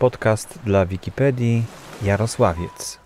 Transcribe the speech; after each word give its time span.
Podcast 0.00 0.58
dla 0.64 0.86
Wikipedii 0.86 1.62
Jarosławiec. 2.02 3.00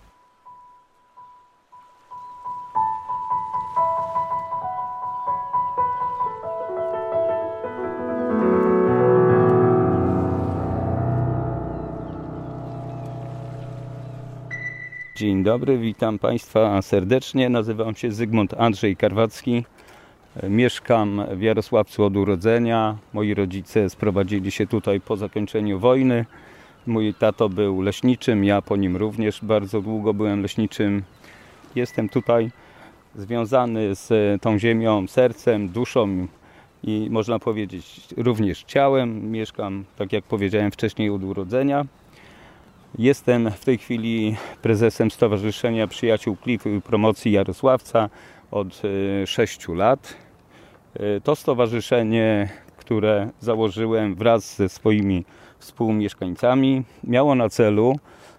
Dzień 15.16 15.42
dobry, 15.44 15.78
witam 15.78 16.18
Państwa 16.18 16.82
serdecznie. 16.82 17.48
Nazywam 17.48 17.94
się 17.94 18.12
Zygmunt 18.12 18.54
Andrzej 18.54 18.96
Karwacki. 18.96 19.64
Mieszkam 20.48 21.22
w 21.30 21.42
Jarosławcu 21.42 22.04
od 22.04 22.16
urodzenia. 22.16 22.96
Moi 23.12 23.34
rodzice 23.34 23.90
sprowadzili 23.90 24.50
się 24.50 24.66
tutaj 24.66 25.00
po 25.00 25.16
zakończeniu 25.16 25.78
wojny. 25.78 26.24
Mój 26.86 27.14
tato 27.14 27.48
był 27.48 27.82
leśniczym, 27.82 28.44
ja 28.44 28.62
po 28.62 28.76
nim 28.76 28.96
również 28.96 29.40
bardzo 29.42 29.80
długo 29.80 30.14
byłem 30.14 30.42
leśniczym. 30.42 31.02
Jestem 31.74 32.08
tutaj 32.08 32.50
związany 33.14 33.94
z 33.94 34.42
tą 34.42 34.58
ziemią 34.58 35.06
sercem, 35.06 35.68
duszą 35.68 36.26
i 36.82 37.08
można 37.10 37.38
powiedzieć 37.38 38.00
również 38.16 38.64
ciałem. 38.64 39.30
Mieszkam, 39.30 39.84
tak 39.96 40.12
jak 40.12 40.24
powiedziałem 40.24 40.70
wcześniej, 40.70 41.10
od 41.10 41.24
urodzenia. 41.24 41.86
Jestem 42.98 43.50
w 43.50 43.64
tej 43.64 43.78
chwili 43.78 44.36
prezesem 44.62 45.10
Stowarzyszenia 45.10 45.86
Przyjaciół 45.86 46.36
Klifu 46.36 46.68
i 46.68 46.80
Promocji 46.80 47.32
Jarosławca 47.32 48.10
od 48.50 48.82
6 49.26 49.68
e, 49.68 49.74
lat. 49.74 50.14
E, 50.94 51.20
to 51.20 51.36
stowarzyszenie, 51.36 52.48
które 52.76 53.30
założyłem 53.40 54.14
wraz 54.14 54.56
ze 54.56 54.68
swoimi 54.68 55.24
współmieszkańcami, 55.64 56.82
miało 57.04 57.34
na 57.34 57.48
celu 57.48 57.96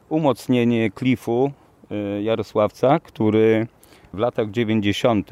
umocnienie 0.09 0.91
klifu 0.91 1.51
e, 1.91 2.21
Jarosławca, 2.21 2.99
który 2.99 3.67
w 4.13 4.17
latach 4.17 4.51
90. 4.51 5.29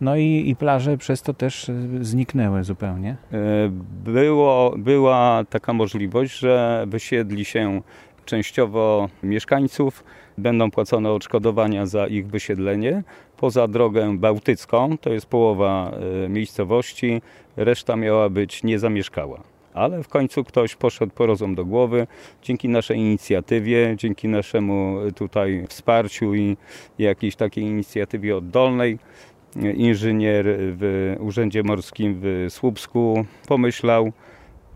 No 0.00 0.16
i, 0.16 0.44
i 0.46 0.56
plaże 0.56 0.98
przez 0.98 1.22
to 1.22 1.34
też 1.34 1.68
e, 1.68 1.74
zniknęły 2.00 2.64
zupełnie. 2.64 3.16
E, 3.32 3.36
było, 4.04 4.74
była 4.78 5.44
taka 5.50 5.72
możliwość, 5.72 6.38
że 6.38 6.84
wysiedli 6.88 7.44
się 7.44 7.80
częściowo 8.24 9.08
mieszkańców, 9.22 10.04
będą 10.38 10.70
płacone 10.70 11.12
odszkodowania 11.12 11.86
za 11.86 12.06
ich 12.06 12.26
wysiedlenie. 12.26 13.02
Poza 13.36 13.68
drogę 13.68 14.18
bałtycką, 14.18 14.98
to 14.98 15.10
jest 15.10 15.26
połowa 15.26 15.92
e, 16.24 16.28
miejscowości, 16.28 17.22
reszta 17.56 17.96
miała 17.96 18.28
być 18.28 18.64
niezamieszkała 18.64 19.53
ale 19.74 20.02
w 20.02 20.08
końcu 20.08 20.44
ktoś 20.44 20.76
poszedł 20.76 21.12
po 21.14 21.26
rozum 21.26 21.54
do 21.54 21.64
głowy 21.64 22.06
dzięki 22.42 22.68
naszej 22.68 22.98
inicjatywie, 22.98 23.94
dzięki 23.96 24.28
naszemu 24.28 24.98
tutaj 25.16 25.64
wsparciu 25.68 26.34
i 26.34 26.56
jakiejś 26.98 27.36
takiej 27.36 27.64
inicjatywie 27.64 28.36
oddolnej. 28.36 28.98
Inżynier 29.74 30.46
w 30.58 31.14
Urzędzie 31.20 31.62
Morskim 31.62 32.20
w 32.22 32.46
Słupsku 32.48 33.24
pomyślał, 33.48 34.12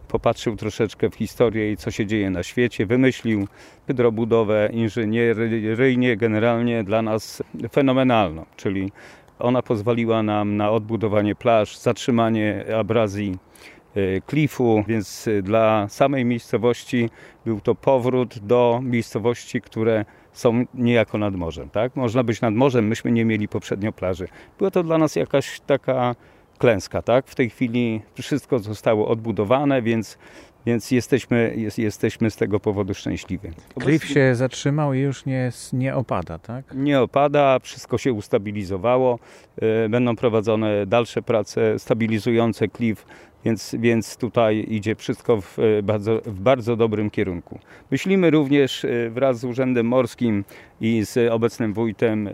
popatrzył 0.09 0.57
troszeczkę 0.57 1.11
w 1.11 1.15
historię 1.15 1.73
i 1.73 1.77
co 1.77 1.91
się 1.91 2.07
dzieje 2.07 2.31
na 2.31 2.43
świecie, 2.43 2.87
wymyślił 2.87 3.49
hydrobudowę 3.87 4.69
inżynieryjnie 4.73 6.17
generalnie 6.17 6.85
dla 6.85 7.03
nas 7.03 7.43
fenomenalną, 7.73 8.45
czyli 8.57 8.93
ona 9.39 9.63
pozwoliła 9.63 10.23
nam 10.23 10.57
na 10.57 10.71
odbudowanie 10.71 11.35
plaż, 11.35 11.79
zatrzymanie 11.79 12.65
abrazji 12.79 13.39
E, 13.78 13.78
klifu, 14.27 14.85
więc 14.89 15.29
e, 15.29 15.43
dla 15.43 15.89
samej 15.89 16.25
miejscowości 16.25 17.11
był 17.45 17.61
to 17.61 17.75
powrót 17.75 18.39
do 18.39 18.81
miejscowości, 18.83 19.61
które 19.61 20.05
są 20.33 20.65
niejako 20.75 21.19
nad 21.19 21.35
morzem. 21.35 21.71
Tak? 21.71 21.97
Można 21.97 22.23
być 22.23 22.41
nad 22.41 22.55
morzem, 22.55 22.87
myśmy 22.87 23.13
nie 23.13 23.25
mieli 23.25 23.49
poprzednio 23.49 23.93
plaży. 23.93 24.29
Była 24.59 24.71
to 24.71 24.83
dla 24.83 24.99
nas 24.99 25.17
jakaś 25.17 25.61
taka 25.61 26.15
klęska. 26.59 27.03
Tak? 27.03 27.27
W 27.27 27.35
tej 27.35 27.51
chwili 27.51 28.01
wszystko 28.23 28.59
zostało 28.59 29.09
odbudowane, 29.09 29.83
więc 29.83 30.19
więc 30.67 30.91
jesteśmy, 30.91 31.55
jest, 31.57 31.79
jesteśmy 31.79 32.31
z 32.31 32.37
tego 32.37 32.61
powodu 32.61 32.95
szczęśliwi. 32.95 33.49
Klif 33.81 34.05
się 34.05 34.35
zatrzymał 34.35 34.95
i 34.95 34.99
już 34.99 35.27
nie, 35.27 35.53
nie 35.73 35.95
opada, 35.95 36.39
tak? 36.39 36.65
Nie 36.75 37.01
opada, 37.01 37.59
wszystko 37.59 37.99
się 37.99 38.13
ustabilizowało. 38.13 39.19
E, 39.63 39.89
będą 39.89 40.17
prowadzone 40.17 40.87
dalsze 40.87 41.23
prace 41.23 41.79
stabilizujące 41.79 42.69
klif 42.69 43.07
więc, 43.45 43.75
więc 43.79 44.17
tutaj 44.17 44.67
idzie 44.69 44.95
wszystko 44.95 45.41
w 45.41 45.59
e, 45.59 45.83
bardzo, 45.83 46.21
w 46.27 46.41
bardzo 46.41 46.77
dobrym 46.77 47.11
kierunku. 47.11 47.59
Myślimy 47.91 48.31
również 48.31 48.85
e, 48.85 49.11
wraz 49.11 49.39
z 49.39 49.45
Urzędem 49.45 49.87
Morskim 49.87 50.45
i 50.81 51.05
z 51.05 51.33
obecnym 51.33 51.73
wójtem 51.73 52.29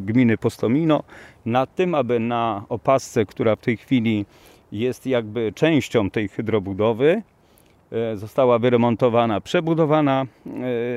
gminy 0.00 0.38
Postomino 0.38 1.02
nad 1.46 1.74
tym, 1.74 1.94
aby 1.94 2.20
na 2.20 2.64
opasce, 2.68 3.26
która 3.26 3.56
w 3.56 3.60
tej 3.60 3.76
chwili 3.76 4.26
jest 4.72 5.06
jakby 5.06 5.52
częścią 5.54 6.10
tej 6.10 6.28
hydrobudowy, 6.28 7.22
została 8.14 8.58
wyremontowana, 8.58 9.40
przebudowana. 9.40 10.26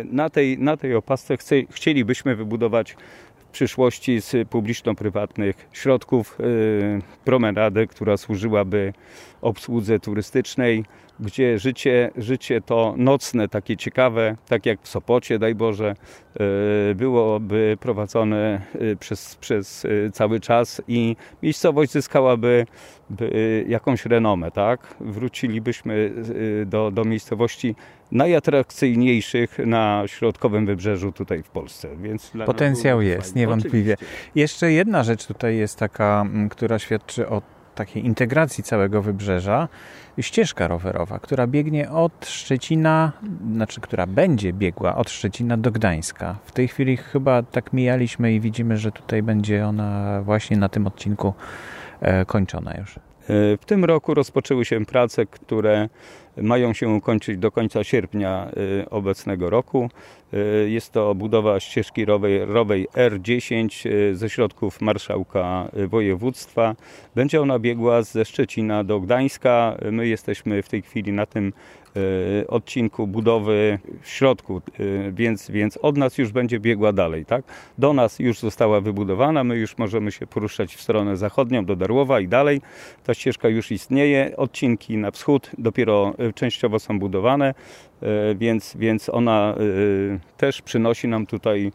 Na 0.06 0.30
tej, 0.30 0.58
na 0.60 0.78
tej 0.78 0.96
opasce 0.96 1.38
chce, 1.38 1.56
chcielibyśmy 1.70 2.36
wybudować 2.36 2.96
przyszłości 3.54 4.22
z 4.22 4.50
publiczno-prywatnych 4.50 5.70
środków 5.72 6.40
y, 6.40 7.02
promenadę, 7.26 7.88
która 7.88 8.18
służyłaby 8.18 8.94
obsłudze 9.42 10.00
turystycznej, 10.00 10.86
gdzie 11.24 11.60
życie, 11.60 12.12
życie 12.18 12.62
to 12.62 12.94
nocne, 12.98 13.48
takie 13.48 13.78
ciekawe, 13.78 14.36
tak 14.48 14.66
jak 14.66 14.82
w 14.82 14.88
Sopocie, 14.88 15.40
daj 15.40 15.56
Boże, 15.56 15.96
y, 16.92 16.96
byłoby 16.96 17.78
prowadzone 17.80 18.62
y, 18.82 18.96
przez, 19.00 19.36
przez 19.36 19.88
cały 20.14 20.40
czas 20.40 20.82
i 20.88 21.16
miejscowość 21.44 21.92
zyskałaby 21.92 22.66
jakąś 23.68 24.06
renomę, 24.06 24.52
tak? 24.52 24.96
Wrócilibyśmy 25.00 26.14
do, 26.66 26.92
do 26.92 27.06
miejscowości 27.06 27.76
najatrakcyjniejszych 28.12 29.60
na 29.60 30.04
środkowym 30.06 30.66
wybrzeżu 30.66 31.12
tutaj 31.12 31.44
w 31.44 31.50
Polsce. 31.50 31.90
Więc 31.98 32.32
Potencjał 32.46 33.02
jest, 33.02 33.36
niewątpliwie. 33.36 33.94
Oczywiście. 33.94 34.32
Jeszcze 34.36 34.72
jedna 34.72 35.04
rzecz 35.04 35.26
tutaj 35.26 35.58
jest 35.58 35.80
taka, 35.80 36.26
która 36.50 36.80
świadczy 36.80 37.30
o 37.30 37.42
takiej 37.76 38.06
integracji 38.06 38.64
całego 38.64 39.02
wybrzeża. 39.02 39.68
Ścieżka 40.22 40.68
rowerowa, 40.68 41.20
która 41.20 41.48
biegnie 41.48 41.92
od 41.92 42.26
Szczecina, 42.26 43.12
znaczy 43.54 43.82
która 43.82 44.08
będzie 44.08 44.54
biegła 44.54 44.96
od 44.96 45.10
Szczecina 45.10 45.58
do 45.58 45.72
Gdańska. 45.72 46.36
W 46.46 46.52
tej 46.52 46.68
chwili 46.68 46.98
chyba 46.98 47.44
tak 47.44 47.74
mijaliśmy 47.74 48.34
i 48.34 48.40
widzimy, 48.40 48.78
że 48.78 48.92
tutaj 48.92 49.24
będzie 49.24 49.68
ona 49.68 50.22
właśnie 50.22 50.58
na 50.58 50.70
tym 50.70 50.88
odcinku 50.88 51.34
e, 52.02 52.26
kończona 52.26 52.78
już. 52.78 52.98
E, 52.98 53.02
w 53.58 53.66
tym 53.66 53.86
roku 53.86 54.14
rozpoczęły 54.14 54.66
się 54.66 54.86
prace, 54.86 55.26
które 55.26 55.90
mają 56.38 56.74
się 56.74 57.02
kończyć 57.02 57.38
do 57.38 57.52
końca 57.52 57.84
sierpnia 57.84 58.52
e, 58.82 58.90
obecnego 58.90 59.50
roku. 59.50 59.90
E, 60.34 60.38
jest 60.70 60.92
to 60.92 61.16
budowa 61.16 61.60
ścieżki 61.60 62.06
rowej, 62.06 62.46
rowej 62.46 62.88
R10 62.90 63.88
ze 64.14 64.30
środków 64.30 64.82
marszałka 64.82 65.70
województwa. 65.88 66.76
Będzie 67.16 67.42
ona 67.42 67.60
biegła 67.60 68.02
ze 68.02 68.26
Szczecina 68.26 68.84
do 68.84 69.00
Gdańska. 69.00 69.78
My 69.92 70.08
jesteśmy 70.08 70.64
w 70.64 70.70
tej 70.70 70.82
chwili 70.82 71.12
na 71.14 71.26
tym 71.26 71.54
odcinku 72.48 73.08
budowy 73.08 73.80
w 74.02 74.10
środku, 74.10 74.62
więc, 75.12 75.52
więc 75.52 75.78
od 75.78 75.98
nas 75.98 76.18
już 76.18 76.32
będzie 76.32 76.60
biegła 76.60 76.94
dalej. 76.94 77.26
Tak? 77.26 77.44
Do 77.78 77.94
nas 77.94 78.20
już 78.20 78.40
została 78.40 78.82
wybudowana, 78.82 79.44
my 79.44 79.56
już 79.56 79.78
możemy 79.78 80.12
się 80.12 80.28
poruszać 80.28 80.76
w 80.76 80.82
stronę 80.82 81.18
zachodnią 81.18 81.66
do 81.66 81.76
Darłowa 81.76 82.20
i 82.20 82.28
dalej. 82.28 82.62
Ta 83.04 83.14
ścieżka 83.14 83.50
już 83.50 83.72
istnieje, 83.72 84.34
odcinki 84.38 84.98
na 84.98 85.12
wschód 85.12 85.52
dopiero 85.58 86.14
częściowo 86.36 86.80
są 86.80 87.00
budowane. 87.00 87.54
E, 88.04 88.36
więc, 88.36 88.76
więc 88.80 89.10
ona 89.10 89.56
e, 89.56 90.20
też 90.38 90.62
przynosi 90.62 91.08
nam 91.08 91.26
tutaj 91.26 91.72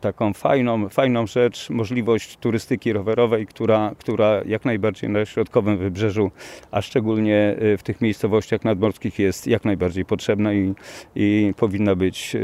taką 0.00 0.32
fajną, 0.32 0.88
fajną 0.88 1.26
rzecz, 1.26 1.70
możliwość 1.70 2.36
turystyki 2.36 2.92
rowerowej, 2.92 3.46
która, 3.46 3.92
która 3.98 4.40
jak 4.46 4.64
najbardziej 4.64 5.10
na 5.10 5.26
środkowym 5.26 5.78
wybrzeżu, 5.78 6.30
a 6.70 6.82
szczególnie 6.82 7.56
w 7.78 7.82
tych 7.82 8.00
miejscowościach 8.00 8.64
nadmorskich 8.64 9.18
jest 9.18 9.46
jak 9.46 9.64
najbardziej 9.64 10.04
potrzebna 10.04 10.52
i, 10.52 10.74
i 11.14 11.54
powinna 11.56 11.94
być 11.94 12.36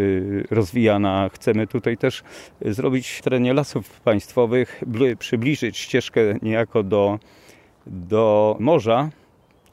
rozwijana. 0.50 1.31
Chcemy 1.32 1.66
tutaj 1.66 1.96
też 1.96 2.22
zrobić 2.61 3.08
w 3.08 3.22
terenie 3.22 3.55
lasów 3.55 4.00
państwowych, 4.00 4.82
przybliżyć 5.19 5.78
ścieżkę 5.78 6.20
niejako 6.43 6.82
do, 6.82 7.19
do 7.87 8.56
morza, 8.61 9.11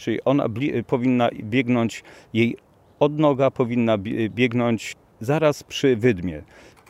czyli 0.01 0.23
ona 0.23 0.45
powinna 0.87 1.29
biegnąć, 1.43 2.03
jej 2.33 2.57
odnoga 2.99 3.51
powinna 3.51 3.97
biegnąć 4.29 4.95
zaraz 5.19 5.63
przy 5.63 5.95
wydmie. 5.95 6.41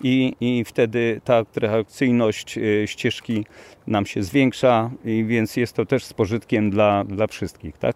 I, 0.03 0.35
i 0.41 0.63
wtedy 0.65 1.21
ta 1.23 1.35
atrakcyjność 1.35 2.57
e, 2.57 2.87
ścieżki 2.87 3.45
nam 3.87 4.05
się 4.05 4.23
zwiększa, 4.23 4.91
i 5.05 5.25
więc 5.25 5.57
jest 5.57 5.75
to 5.75 5.85
też 5.85 6.03
z 6.03 6.13
pożytkiem 6.13 6.69
dla, 6.69 7.03
dla 7.03 7.27
wszystkich. 7.27 7.77
Tak? 7.77 7.95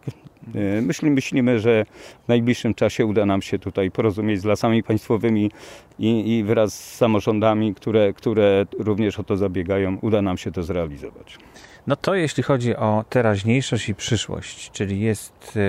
E, 0.56 0.82
myśli, 0.82 1.12
myślimy, 1.12 1.60
że 1.60 1.86
w 2.26 2.28
najbliższym 2.28 2.74
czasie 2.74 3.06
uda 3.06 3.26
nam 3.26 3.42
się 3.42 3.60
tutaj 3.60 3.92
porozumieć 3.92 4.42
z 4.42 4.46
lasami 4.46 4.84
państwowymi 4.84 5.52
i, 6.00 6.38
i 6.38 6.44
wraz 6.44 6.74
z 6.74 6.96
samorządami, 6.96 7.76
które, 7.76 8.14
które 8.14 8.66
również 8.80 9.20
o 9.20 9.24
to 9.24 9.38
zabiegają, 9.38 9.98
uda 10.02 10.22
nam 10.22 10.38
się 10.38 10.52
to 10.52 10.64
zrealizować. 10.64 11.38
No 11.88 11.96
to 11.96 12.16
jeśli 12.16 12.44
chodzi 12.44 12.76
o 12.76 13.06
teraźniejszość 13.10 13.90
i 13.90 13.96
przyszłość, 13.96 14.72
czyli 14.72 15.00
jest... 15.00 15.60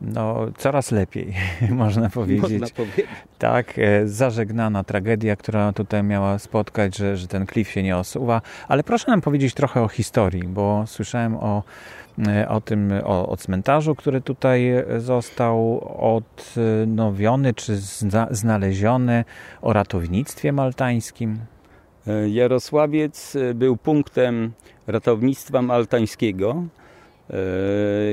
No, 0.00 0.46
coraz 0.58 0.90
lepiej, 0.90 1.34
można 1.70 2.10
powiedzieć. 2.10 2.42
Można 2.42 2.66
powiedzieć. 2.76 3.06
Tak, 3.38 3.78
e, 3.78 4.08
zażegnana 4.08 4.84
tragedia, 4.84 5.36
która 5.36 5.72
tutaj 5.72 6.02
miała 6.02 6.38
spotkać, 6.38 6.96
że, 6.96 7.16
że 7.16 7.28
ten 7.28 7.46
klif 7.46 7.70
się 7.70 7.82
nie 7.82 7.96
osuwa. 7.96 8.42
Ale 8.68 8.82
proszę 8.82 9.10
nam 9.10 9.20
powiedzieć 9.20 9.54
trochę 9.54 9.82
o 9.82 9.88
historii, 9.88 10.48
bo 10.48 10.84
słyszałem 10.86 11.36
o, 11.36 11.62
e, 12.28 12.48
o 12.48 12.60
tym, 12.60 12.92
o, 13.04 13.28
o 13.28 13.36
cmentarzu, 13.36 13.94
który 13.94 14.20
tutaj 14.20 14.72
został 14.98 15.80
odnowiony 15.98 17.54
czy 17.54 17.76
zna, 17.76 18.28
znaleziony, 18.30 19.24
o 19.62 19.72
ratownictwie 19.72 20.52
maltańskim. 20.52 21.38
E, 22.06 22.28
Jarosławiec 22.28 23.36
był 23.54 23.76
punktem 23.76 24.52
ratownictwa 24.86 25.62
maltańskiego. 25.62 26.64
E, 27.30 27.36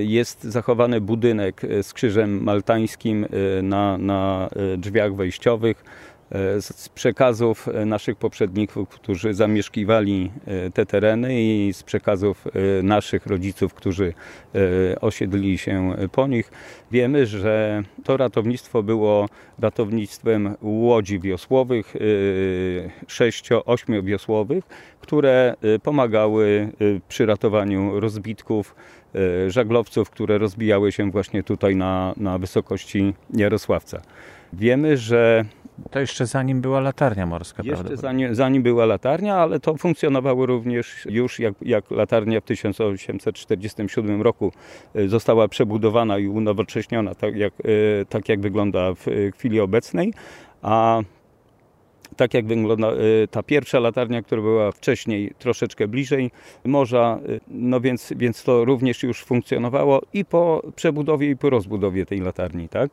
jest 0.04 0.44
zachowany 0.44 1.02
budynek 1.02 1.62
z 1.82 1.94
krzyżem 1.94 2.44
maltańskim 2.44 3.26
e, 3.26 3.62
na, 3.62 3.98
na 3.98 4.50
e, 4.74 4.78
drzwiach 4.78 5.16
wejściowych 5.16 5.84
z 6.60 6.90
przekazów 6.90 7.68
naszych 7.86 8.16
poprzedników, 8.16 8.90
którzy 8.90 9.34
zamieszkiwali 9.34 10.32
te 10.74 10.86
tereny 10.86 11.42
i 11.42 11.74
z 11.74 11.84
przekazów 11.84 12.48
naszych 12.84 13.26
rodziców, 13.26 13.74
którzy 13.74 14.14
osiedlili 15.02 15.58
się 15.58 15.96
po 16.12 16.28
nich. 16.28 16.52
Wiemy, 16.92 17.26
że 17.26 17.84
to 18.04 18.18
ratownictwo 18.18 18.84
było 18.84 19.30
ratownictwem 19.60 20.56
łodzi 20.62 21.20
wiosłowych, 21.20 21.96
sześcio-ośmiowiosłowych, 23.08 24.64
które 25.02 25.56
pomagały 25.84 26.70
przy 27.08 27.26
ratowaniu 27.26 28.00
rozbitków 28.00 28.76
E, 29.16 29.52
żaglowców, 29.52 30.10
które 30.10 30.38
rozbijały 30.38 30.92
się 30.92 31.12
właśnie 31.12 31.44
tutaj 31.44 31.76
na, 31.76 32.14
na 32.18 32.38
wysokości 32.38 33.14
Jarosławca. 33.34 34.02
Wiemy, 34.54 34.98
że 34.98 35.46
to 35.92 36.00
jeszcze 36.00 36.26
zanim 36.26 36.62
była 36.62 36.80
latarnia 36.80 37.26
morska, 37.26 37.64
jeszcze 37.64 37.84
prawda? 37.84 38.02
Zanim, 38.02 38.36
zanim 38.36 38.64
była 38.64 38.86
latarnia, 38.86 39.36
ale 39.36 39.60
to 39.60 39.78
funkcjonowało 39.78 40.46
również 40.46 41.06
już 41.10 41.40
jak, 41.40 41.54
jak 41.62 41.92
latarnia 41.92 42.42
w 42.42 42.44
1847 42.44 44.22
roku 44.22 44.52
e, 44.96 45.08
została 45.08 45.48
przebudowana 45.48 46.18
i 46.18 46.28
unowocześniona, 46.28 47.16
tak 47.16 47.36
jak, 47.36 47.54
e, 47.54 48.06
tak 48.06 48.30
jak 48.30 48.42
wygląda 48.42 48.94
w 48.94 49.06
chwili 49.36 49.60
obecnej. 49.60 50.14
A 50.62 51.02
tak 52.22 52.34
jak 52.34 52.46
wygląda 52.46 52.92
y, 52.92 53.28
ta 53.32 53.44
pierwsza 53.44 53.80
latarnia, 53.80 54.22
która 54.22 54.42
była 54.42 54.72
wcześniej 54.72 55.34
troszeczkę 55.40 55.88
bliżej 55.88 56.32
morza, 56.66 57.20
y, 57.30 57.40
no 57.48 57.82
więc, 57.82 58.14
więc 58.16 58.44
to 58.44 58.66
również 58.66 59.04
już 59.04 59.24
funkcjonowało 59.24 60.02
i 60.14 60.26
po 60.26 60.62
przebudowie 60.76 61.30
i 61.30 61.38
po 61.38 61.50
rozbudowie 61.50 62.06
tej 62.06 62.20
latarni, 62.20 62.70
tak? 62.70 62.92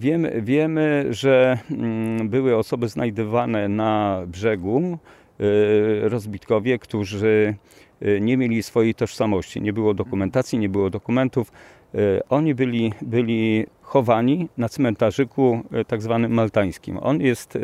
Wiemy, 0.00 0.42
wiemy 0.42 1.06
że 1.10 1.58
mm, 1.70 2.28
były 2.28 2.56
osoby 2.56 2.88
znajdowane 2.88 3.68
na 3.68 4.22
brzegu, 4.26 4.98
y, 5.40 6.08
rozbitkowie, 6.08 6.78
którzy 6.78 7.54
nie 8.20 8.36
mieli 8.36 8.62
swojej 8.62 8.94
tożsamości, 8.94 9.62
nie 9.62 9.72
było 9.72 9.94
dokumentacji, 9.94 10.58
nie 10.58 10.68
było 10.68 10.90
dokumentów. 10.90 11.52
Oni 12.28 12.54
byli, 12.54 12.92
byli 13.02 13.66
chowani 13.86 14.48
na 14.58 14.68
cmentarzyku 14.68 15.60
e, 15.72 15.84
tak 15.84 16.02
zwanym 16.02 16.32
maltańskim. 16.32 16.98
On 17.02 17.20
jest 17.20 17.56
e, 17.56 17.60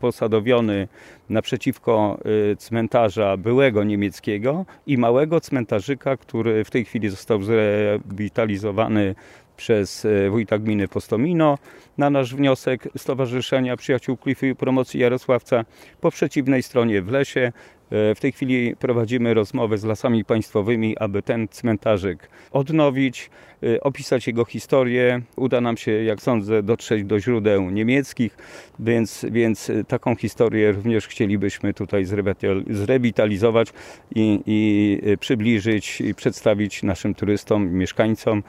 posadowiony 0.00 0.88
naprzeciwko 1.30 2.18
e, 2.52 2.56
cmentarza 2.56 3.36
byłego 3.36 3.84
niemieckiego 3.84 4.64
i 4.86 4.98
małego 4.98 5.40
cmentarzyka, 5.40 6.16
który 6.16 6.64
w 6.64 6.70
tej 6.70 6.84
chwili 6.84 7.08
został 7.08 7.42
zrewitalizowany 7.42 9.14
przez 9.56 10.06
wójta 10.30 10.58
gminy 10.58 10.88
Postomino 10.88 11.58
na 11.98 12.10
nasz 12.10 12.34
wniosek 12.34 12.88
Stowarzyszenia 12.96 13.76
Przyjaciół 13.76 14.16
Klify 14.16 14.48
i 14.48 14.54
Promocji 14.54 15.00
Jarosławca. 15.00 15.64
Po 16.00 16.10
przeciwnej 16.10 16.62
stronie 16.62 17.02
w 17.02 17.10
lesie 17.10 17.52
w 17.90 18.16
tej 18.20 18.32
chwili 18.32 18.76
prowadzimy 18.76 19.34
rozmowę 19.34 19.78
z 19.78 19.84
lasami 19.84 20.24
państwowymi, 20.24 20.98
aby 20.98 21.22
ten 21.22 21.48
cmentarzyk 21.48 22.28
odnowić, 22.52 23.30
e, 23.62 23.80
opisać 23.80 24.26
jego 24.26 24.44
historię. 24.44 25.22
Uda 25.36 25.60
nam 25.60 25.76
się, 25.76 25.92
jak 25.92 26.22
sądzę, 26.22 26.62
dotrzeć 26.62 27.04
do 27.04 27.20
źródeł 27.20 27.70
niemieckich, 27.70 28.36
więc, 28.78 29.26
więc 29.30 29.72
taką 29.88 30.16
historię 30.16 30.72
również 30.72 31.06
chcielibyśmy 31.06 31.74
tutaj 31.74 32.04
zrewitalizować 32.70 33.72
i, 34.14 34.40
i 34.46 34.98
przybliżyć 35.20 36.00
i 36.00 36.14
przedstawić 36.14 36.82
naszym 36.82 37.14
turystom, 37.14 37.72
mieszkańcom. 37.72 38.42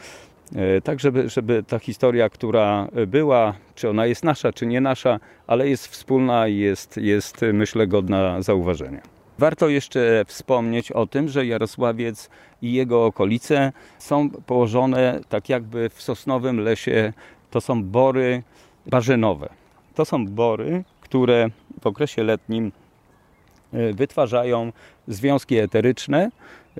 E, 0.55 0.81
tak, 0.81 0.99
żeby, 0.99 1.29
żeby 1.29 1.63
ta 1.63 1.79
historia, 1.79 2.29
która 2.29 2.87
była, 3.07 3.53
czy 3.75 3.89
ona 3.89 4.05
jest 4.05 4.23
nasza, 4.23 4.53
czy 4.53 4.65
nie 4.65 4.81
nasza, 4.81 5.19
ale 5.47 5.69
jest 5.69 5.87
wspólna 5.87 6.47
i 6.47 6.57
jest, 6.57 6.97
jest 6.97 7.41
myślę, 7.53 7.87
godna 7.87 8.41
zauważenia. 8.41 9.16
Warto 9.39 9.69
jeszcze 9.69 10.25
wspomnieć 10.27 10.91
o 10.91 11.07
tym, 11.07 11.29
że 11.29 11.45
Jarosławiec 11.45 12.29
i 12.61 12.73
jego 12.73 13.05
okolice 13.05 13.71
są 13.99 14.29
położone 14.29 15.19
tak 15.29 15.49
jakby 15.49 15.89
w 15.89 16.01
sosnowym 16.01 16.59
lesie. 16.59 17.13
To 17.51 17.61
są 17.61 17.83
bory 17.83 18.43
barzynowe. 18.85 19.49
To 19.95 20.05
są 20.05 20.27
bory, 20.27 20.83
które 21.01 21.49
w 21.81 21.87
okresie 21.87 22.23
letnim 22.23 22.71
e, 23.73 23.93
wytwarzają 23.93 24.71
związki 25.07 25.57
eteryczne, 25.57 26.31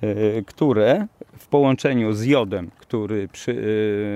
e, 0.01 0.41
które 0.41 1.07
w 1.37 1.47
połączeniu 1.47 2.13
z 2.13 2.23
jodem, 2.23 2.71
który 2.77 3.27
przy, 3.27 3.51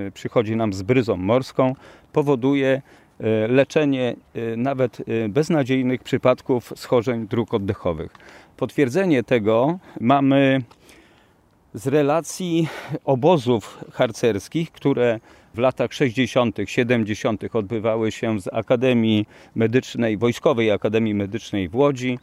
e, 0.07 0.11
przychodzi 0.11 0.55
nam 0.55 0.73
z 0.73 0.81
bryzą 0.81 1.17
morską, 1.17 1.75
powoduje 2.13 2.81
leczenie 3.47 4.15
e, 4.33 4.55
nawet 4.57 4.99
e, 4.99 5.29
beznadziejnych 5.29 6.03
przypadków 6.03 6.73
schorzeń 6.75 7.27
dróg 7.27 7.53
oddechowych. 7.53 8.11
Potwierdzenie 8.57 9.23
tego 9.23 9.79
mamy 9.99 10.61
z 11.73 11.87
relacji 11.87 12.67
obozów 13.05 13.79
harcerskich, 13.91 14.71
które 14.71 15.19
w 15.53 15.57
latach 15.57 15.93
60., 15.93 16.57
70. 16.65 17.55
odbywały 17.55 18.11
się 18.11 18.41
z 18.41 18.47
Akademii 18.47 19.25
Medycznej, 19.55 20.17
Wojskowej 20.17 20.71
Akademii 20.71 21.13
Medycznej 21.13 21.69
w 21.69 21.75
Łodzi. 21.75 22.19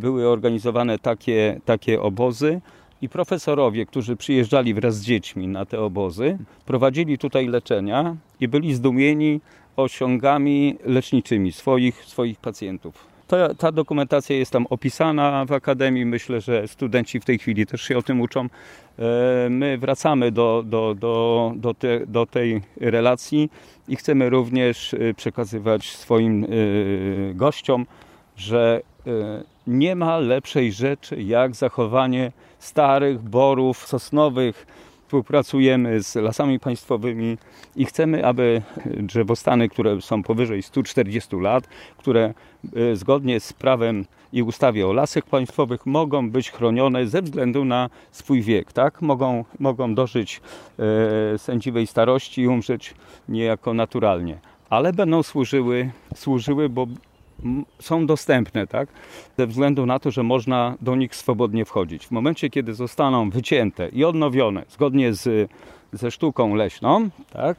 Były 0.00 0.28
organizowane 0.28 0.98
takie, 0.98 1.60
takie 1.64 2.02
obozy 2.02 2.60
i 3.02 3.08
profesorowie, 3.08 3.86
którzy 3.86 4.16
przyjeżdżali 4.16 4.74
wraz 4.74 4.96
z 4.96 5.04
dziećmi 5.04 5.48
na 5.48 5.64
te 5.64 5.80
obozy, 5.80 6.38
prowadzili 6.66 7.18
tutaj 7.18 7.46
leczenia 7.46 8.16
i 8.40 8.48
byli 8.48 8.74
zdumieni 8.74 9.40
osiągami 9.76 10.76
leczniczymi 10.84 11.52
swoich, 11.52 12.04
swoich 12.04 12.38
pacjentów. 12.38 13.14
Ta, 13.26 13.54
ta, 13.54 13.72
dokumentacja 13.72 14.36
jest 14.36 14.50
tam 14.50 14.66
opisana 14.70 15.44
w 15.44 15.52
Akademii. 15.52 16.06
Myślę, 16.06 16.40
że 16.40 16.68
studenci 16.68 17.20
w 17.20 17.24
tej 17.24 17.38
chwili 17.38 17.66
też 17.66 17.82
się 17.82 17.98
o 17.98 18.02
tym 18.02 18.20
uczą. 18.20 18.40
E, 18.40 18.48
my 19.50 19.78
wracamy 19.78 20.32
do, 20.32 20.62
do, 20.66 20.94
do, 20.94 21.52
do, 21.56 21.74
te, 21.74 22.06
do 22.06 22.26
tej 22.26 22.62
relacji 22.80 23.50
i 23.88 23.96
chcemy 23.96 24.30
również 24.30 24.94
e, 24.94 25.14
przekazywać 25.14 25.96
swoim 25.96 26.44
e, 26.44 26.48
gościom, 27.34 27.86
że 28.36 28.80
nie 29.66 29.96
ma 29.96 30.18
lepszej 30.18 30.72
rzeczy 30.72 31.22
jak 31.22 31.54
zachowanie 31.54 32.32
starych 32.58 33.22
borów 33.22 33.86
sosnowych, 33.86 34.66
współpracujemy 35.14 36.02
z 36.02 36.14
lasami 36.14 36.60
państwowymi 36.60 37.38
i 37.76 37.84
chcemy, 37.84 38.26
aby 38.26 38.62
drzewostany, 38.86 39.68
które 39.68 40.00
są 40.00 40.22
powyżej 40.22 40.62
140 40.62 41.36
lat, 41.36 41.68
które 41.96 42.34
e, 42.76 42.96
zgodnie 42.96 43.40
z 43.40 43.52
prawem 43.52 44.04
i 44.32 44.42
ustawie 44.42 44.86
o 44.86 44.92
lasach 44.92 45.24
państwowych 45.24 45.86
mogą 45.86 46.30
być 46.30 46.50
chronione 46.50 47.06
ze 47.06 47.22
względu 47.22 47.64
na 47.64 47.90
swój 48.10 48.42
wiek, 48.42 48.72
tak? 48.72 49.02
Mogą, 49.02 49.44
mogą 49.58 49.94
dożyć 49.94 50.40
e, 51.34 51.38
sędziwej 51.38 51.86
starości 51.86 52.42
i 52.42 52.48
umrzeć 52.48 52.94
niejako 53.28 53.74
naturalnie, 53.74 54.38
ale 54.70 54.92
będą 54.92 55.22
służyły, 55.22 55.90
służyły 56.14 56.68
bo 56.68 56.86
są 57.80 58.06
dostępne, 58.06 58.66
tak? 58.66 58.88
Ze 59.38 59.46
względu 59.46 59.86
na 59.86 59.98
to, 59.98 60.10
że 60.10 60.22
można 60.22 60.74
do 60.80 60.96
nich 60.96 61.16
swobodnie 61.16 61.64
wchodzić. 61.64 62.06
W 62.06 62.10
momencie, 62.10 62.50
kiedy 62.50 62.74
zostaną 62.74 63.30
wycięte 63.30 63.88
i 63.88 64.04
odnowione 64.04 64.64
zgodnie 64.68 65.14
z, 65.14 65.50
ze 65.92 66.10
sztuką 66.10 66.54
leśną, 66.54 67.08
tak, 67.32 67.56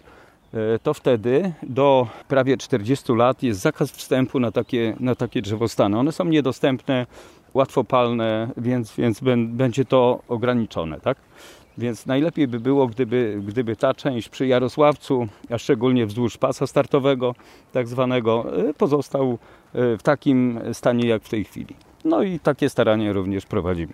e, 0.53 0.79
to 0.79 0.93
wtedy 0.93 1.53
do 1.63 2.07
prawie 2.27 2.57
40 2.57 3.13
lat 3.13 3.43
jest 3.43 3.59
zakaz 3.59 3.91
wstępu 3.91 4.39
na 4.39 4.51
takie, 4.51 4.95
na 4.99 5.15
takie 5.15 5.41
drzewostany. 5.41 5.99
One 5.99 6.11
są 6.11 6.25
niedostępne, 6.25 7.05
łatwopalne, 7.53 8.49
więc, 8.57 8.95
więc 8.95 9.19
będzie 9.47 9.85
to 9.85 10.21
ograniczone. 10.27 10.99
Tak? 10.99 11.17
Więc 11.77 12.05
najlepiej 12.05 12.47
by 12.47 12.59
było, 12.59 12.87
gdyby, 12.87 13.41
gdyby 13.47 13.75
ta 13.75 13.93
część 13.93 14.29
przy 14.29 14.47
Jarosławcu, 14.47 15.27
a 15.49 15.57
szczególnie 15.57 16.05
wzdłuż 16.05 16.37
pasa 16.37 16.67
startowego, 16.67 17.35
tak 17.71 17.87
zwanego, 17.87 18.57
e, 18.69 18.73
pozostał 18.73 19.37
e, 19.73 19.97
w 19.97 20.03
takim 20.03 20.59
stanie 20.73 21.07
jak 21.07 21.23
w 21.23 21.29
tej 21.29 21.43
chwili. 21.43 21.75
No 22.05 22.23
i 22.23 22.39
takie 22.39 22.69
starania 22.69 23.13
również 23.13 23.45
prowadzimy. 23.45 23.93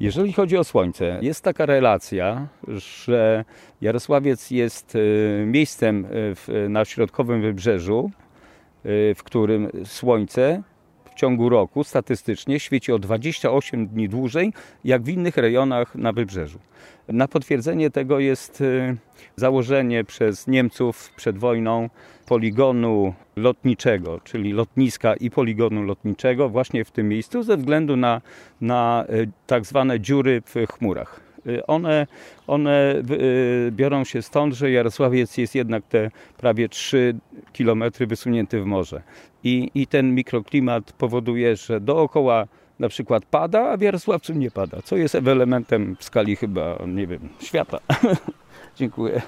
Jeżeli 0.00 0.32
chodzi 0.32 0.56
o 0.56 0.64
słońce, 0.64 1.18
jest 1.22 1.44
taka 1.44 1.66
relacja, 1.66 2.46
że 2.68 3.44
Jarosławiec 3.80 4.50
jest 4.50 4.94
e, 4.96 5.46
miejscem 5.46 6.06
na 6.68 6.84
środkowym 6.84 7.42
wybrzeżu, 7.42 8.10
w 9.14 9.20
którym 9.24 9.68
słońce 9.84 10.62
w 10.76 10.77
ciągu 11.18 11.48
roku 11.48 11.84
statystycznie 11.84 12.60
świeci 12.60 12.92
o 12.92 12.98
28 12.98 13.86
dni 13.86 14.08
dłużej 14.08 14.52
jak 14.84 15.02
w 15.02 15.08
innych 15.08 15.36
rejonach 15.36 15.94
na 15.94 16.12
wybrzeżu. 16.12 16.58
Na 17.08 17.28
potwierdzenie 17.28 17.90
tego 17.90 18.18
jest 18.18 18.60
y, 18.60 18.96
założenie 19.36 20.04
przez 20.04 20.46
Niemców 20.46 21.12
przed 21.16 21.38
wojną 21.38 21.90
poligonu 22.26 23.14
lotniczego, 23.36 24.20
czyli 24.24 24.52
lotniska 24.52 25.14
i 25.14 25.30
poligonu 25.30 25.82
lotniczego 25.82 26.48
właśnie 26.48 26.84
w 26.84 26.90
tym 26.90 27.08
miejscu 27.08 27.42
ze 27.42 27.56
względu 27.56 27.96
na, 27.96 28.20
na 28.60 29.04
y, 29.10 29.28
tak 29.46 29.66
zwane 29.66 30.00
dziury 30.00 30.42
w 30.46 30.72
chmurach. 30.72 31.20
Y, 31.46 31.66
one, 31.66 32.06
one 32.46 33.02
biorą 33.70 34.04
się 34.04 34.22
stąd, 34.22 34.54
że 34.54 34.70
Jarosławiec 34.70 35.36
jest 35.36 35.54
jednak 35.54 35.84
te 35.84 36.10
prawie 36.36 36.68
3 36.68 37.14
kilometry 37.52 38.06
wysunięty 38.06 38.60
w 38.60 38.66
morze. 38.66 39.02
I, 39.44 39.70
I 39.74 39.86
ten 39.86 40.14
mikroklimat 40.14 40.92
powoduje, 40.92 41.56
że 41.56 41.80
dookoła 41.80 42.46
na 42.78 42.88
przykład 42.88 43.24
pada, 43.24 43.70
a 43.70 43.76
w 43.76 43.80
Jarosławcu 43.80 44.32
nie 44.32 44.50
pada, 44.50 44.82
co 44.84 44.96
jest 44.96 45.14
elementem 45.14 45.96
w 45.98 46.04
skali 46.04 46.36
chyba, 46.36 46.78
nie 46.86 47.06
wiem, 47.06 47.28
świata. 47.40 47.78
Dziękuję. 48.76 49.22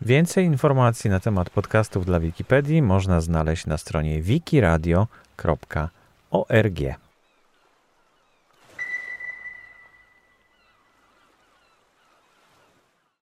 Więcej 0.00 0.44
informacji 0.44 1.10
na 1.10 1.20
temat 1.20 1.50
podcastów 1.50 2.06
dla 2.06 2.20
Wikipedii 2.20 2.82
można 2.82 3.20
znaleźć 3.20 3.66
na 3.66 3.78
stronie 3.78 4.22
wikiradio.org. 4.22 5.74